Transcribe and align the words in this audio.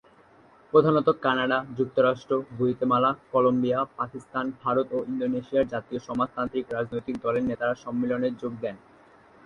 প্রধানত 0.73 1.07
কানাডা, 1.21 1.57
যুক্তরাষ্ট্র, 1.77 2.33
Guatemala, 2.57 3.11
Colombia, 3.31 3.79
Pakistan, 3.97 4.45
Bharat 4.63 4.87
ও 4.91 4.99
ইন্দোনেশিয়ার 5.07 5.69
জাতীয় 5.73 5.99
সমাজতান্ত্রিক 5.99 6.65
রাজনৈতিক 6.69 7.15
দলের 7.21 7.47
নেতারা 7.49 7.75
সম্মেলনে 7.75 8.29
যোগ 8.41 8.53
দেন। 8.61 8.75